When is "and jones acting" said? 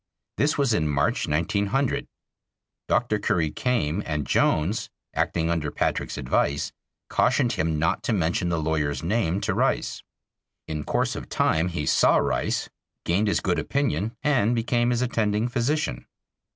4.03-5.51